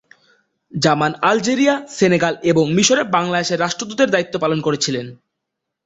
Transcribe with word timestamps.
জামান 0.73 1.11
Algeria, 1.21 1.75
Senegal 1.89 2.33
এবং 2.43 2.65
মিশরে 2.73 3.03
বাংলাদেশের 3.15 3.61
রাষ্ট্রদূতের 3.61 4.09
দায়িত্ব 4.11 4.35
পালন 4.39 4.59
করেছিলেন। 4.61 5.05